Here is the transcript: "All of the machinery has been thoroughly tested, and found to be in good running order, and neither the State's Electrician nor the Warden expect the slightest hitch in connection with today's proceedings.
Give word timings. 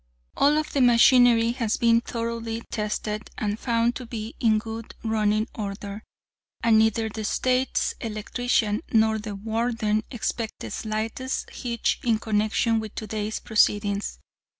"All 0.35 0.57
of 0.57 0.73
the 0.73 0.81
machinery 0.81 1.51
has 1.51 1.77
been 1.77 2.01
thoroughly 2.01 2.61
tested, 2.71 3.29
and 3.37 3.59
found 3.59 3.95
to 3.97 4.07
be 4.07 4.33
in 4.39 4.57
good 4.57 4.95
running 5.03 5.47
order, 5.53 6.01
and 6.63 6.79
neither 6.79 7.07
the 7.07 7.23
State's 7.23 7.93
Electrician 8.01 8.81
nor 8.91 9.19
the 9.19 9.35
Warden 9.35 10.03
expect 10.09 10.61
the 10.61 10.71
slightest 10.71 11.51
hitch 11.51 11.99
in 12.01 12.17
connection 12.17 12.79
with 12.79 12.95
today's 12.95 13.39
proceedings. 13.39 14.17